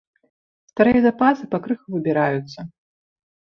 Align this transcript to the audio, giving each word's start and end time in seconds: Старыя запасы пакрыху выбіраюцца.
Старыя 0.71 1.01
запасы 1.07 1.49
пакрыху 1.53 1.87
выбіраюцца. 1.97 2.59